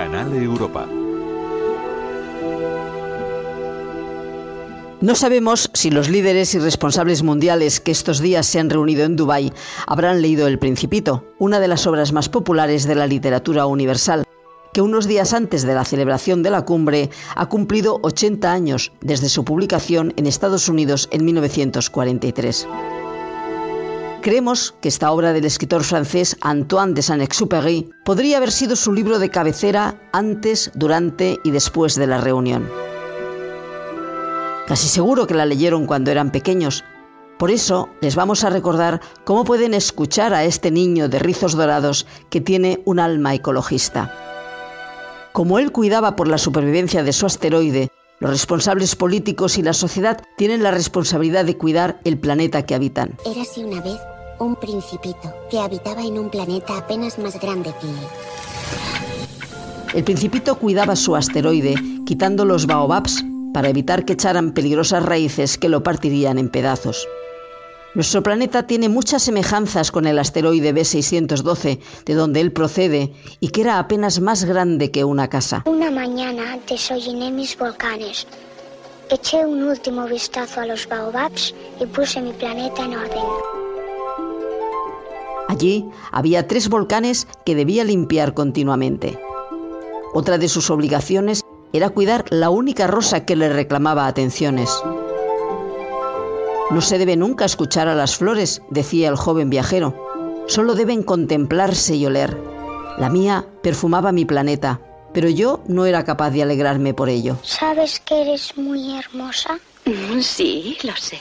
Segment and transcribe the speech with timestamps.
[0.00, 0.86] Canal Europa.
[5.02, 9.16] No sabemos si los líderes y responsables mundiales que estos días se han reunido en
[9.16, 9.52] Dubái
[9.86, 14.24] habrán leído El Principito, una de las obras más populares de la literatura universal,
[14.72, 19.28] que unos días antes de la celebración de la cumbre ha cumplido 80 años desde
[19.28, 22.66] su publicación en Estados Unidos en 1943.
[24.22, 29.18] Creemos que esta obra del escritor francés Antoine de Saint-Exupéry podría haber sido su libro
[29.18, 32.68] de cabecera antes, durante y después de la reunión.
[34.66, 36.84] Casi seguro que la leyeron cuando eran pequeños.
[37.38, 42.06] Por eso les vamos a recordar cómo pueden escuchar a este niño de rizos dorados
[42.28, 44.14] que tiene un alma ecologista.
[45.32, 50.22] Como él cuidaba por la supervivencia de su asteroide, los responsables políticos y la sociedad
[50.36, 53.16] tienen la responsabilidad de cuidar el planeta que habitan.
[53.24, 53.98] Érase una vez
[54.38, 57.96] un principito que habitaba en un planeta apenas más grande que él.
[59.94, 61.74] El principito cuidaba su asteroide,
[62.06, 67.08] quitando los baobabs para evitar que echaran peligrosas raíces que lo partirían en pedazos.
[67.92, 73.62] Nuestro planeta tiene muchas semejanzas con el asteroide B612, de donde él procede, y que
[73.62, 75.64] era apenas más grande que una casa.
[75.66, 78.28] Una mañana desolliné mis volcanes.
[79.10, 83.24] Eché un último vistazo a los baobabs y puse mi planeta en orden.
[85.48, 89.18] Allí había tres volcanes que debía limpiar continuamente.
[90.14, 94.70] Otra de sus obligaciones era cuidar la única rosa que le reclamaba atenciones.
[96.70, 100.44] No se debe nunca escuchar a las flores, decía el joven viajero.
[100.46, 102.36] Solo deben contemplarse y oler.
[102.98, 104.80] La mía perfumaba mi planeta,
[105.12, 107.36] pero yo no era capaz de alegrarme por ello.
[107.42, 109.58] ¿Sabes que eres muy hermosa?
[109.84, 111.18] Mm, Sí, lo sé.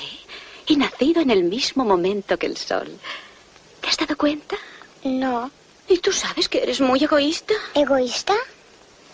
[0.67, 2.87] Y nacido en el mismo momento que el sol.
[3.81, 4.55] ¿Te has dado cuenta?
[5.03, 5.49] No.
[5.87, 7.55] ¿Y tú sabes que eres muy egoísta?
[7.73, 8.35] ¿Egoísta?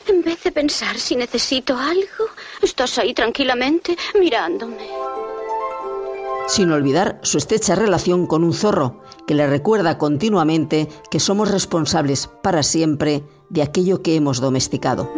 [0.07, 2.25] En vez de pensar si necesito algo,
[2.61, 4.87] estás ahí tranquilamente mirándome.
[6.47, 12.29] Sin olvidar su estrecha relación con un zorro, que le recuerda continuamente que somos responsables
[12.43, 15.09] para siempre de aquello que hemos domesticado.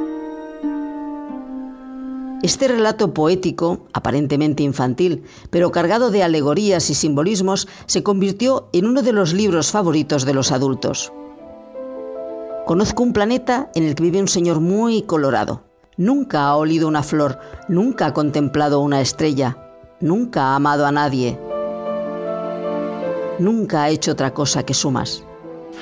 [2.43, 9.01] Este relato poético, aparentemente infantil, pero cargado de alegorías y simbolismos, se convirtió en uno
[9.01, 11.11] de los libros favoritos de los adultos.
[12.65, 15.63] Conozco un planeta en el que vive un señor muy colorado.
[15.97, 19.66] Nunca ha olido una flor, nunca ha contemplado una estrella,
[19.99, 21.37] nunca ha amado a nadie,
[23.39, 25.23] nunca ha hecho otra cosa que sumas.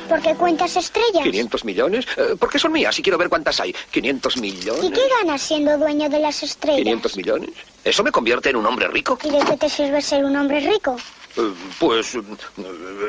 [0.09, 1.24] ¿Por qué cuentas estrellas?
[1.24, 2.06] 500 millones.
[2.18, 2.98] Eh, ¿Por qué son mías?
[3.00, 3.74] Y quiero ver cuántas hay.
[3.92, 4.84] 500 millones.
[4.84, 6.84] ¿Y qué ganas siendo dueño de las estrellas?
[6.84, 7.50] 500 millones.
[7.84, 9.18] ¿Eso me convierte en un hombre rico?
[9.24, 10.96] ¿Y de qué te sirve ser un hombre rico?
[11.38, 12.22] Eh, Pues eh,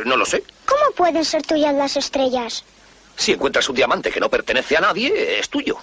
[0.06, 0.42] no lo sé.
[0.64, 2.64] ¿Cómo pueden ser tuyas las estrellas?
[3.16, 5.76] Si encuentras un diamante que no pertenece a nadie, es tuyo.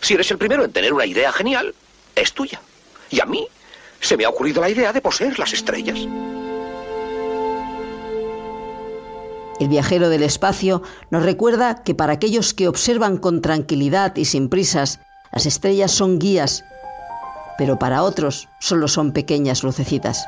[0.00, 1.74] Si eres el primero en tener una idea genial,
[2.16, 2.60] es tuya.
[3.10, 3.46] Y a mí
[4.02, 5.98] se me ha ocurrido la idea de poseer las estrellas.
[9.60, 14.48] El viajero del espacio nos recuerda que para aquellos que observan con tranquilidad y sin
[14.48, 14.98] prisas,
[15.30, 16.64] las estrellas son guías,
[17.56, 20.26] pero para otros solo son pequeñas lucecitas.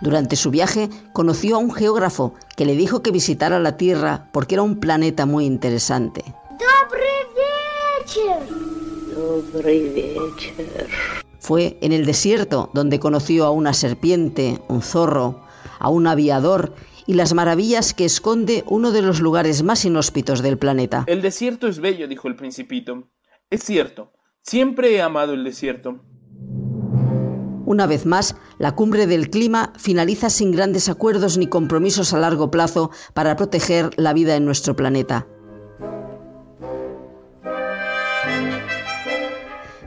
[0.00, 4.56] Durante su viaje conoció a un geógrafo que le dijo que visitara la Tierra porque
[4.56, 6.24] era un planeta muy interesante.
[11.38, 15.42] Fue en el desierto donde conoció a una serpiente, un zorro,
[15.78, 16.74] a un aviador
[17.06, 21.04] y las maravillas que esconde uno de los lugares más inhóspitos del planeta.
[21.06, 23.08] El desierto es bello, dijo el principito.
[23.48, 26.00] Es cierto, siempre he amado el desierto.
[27.64, 32.50] Una vez más, la cumbre del clima finaliza sin grandes acuerdos ni compromisos a largo
[32.50, 35.26] plazo para proteger la vida en nuestro planeta.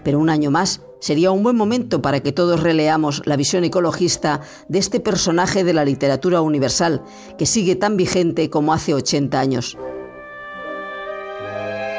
[0.09, 4.41] Pero un año más sería un buen momento para que todos releamos la visión ecologista
[4.67, 7.03] de este personaje de la literatura universal
[7.37, 9.77] que sigue tan vigente como hace 80 años.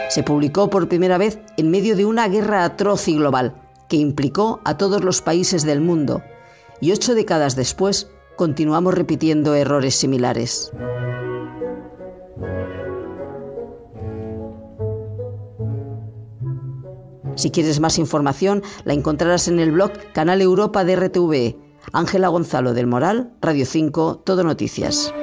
[0.09, 3.55] Se publicó por primera vez en medio de una guerra atroz y global
[3.89, 6.21] que implicó a todos los países del mundo
[6.81, 10.73] y ocho décadas después continuamos repitiendo errores similares.
[17.41, 21.57] Si quieres más información, la encontrarás en el blog Canal Europa de RTV.
[21.95, 25.15] Ángela Gonzalo del Moral, Radio 5, Todo Noticias.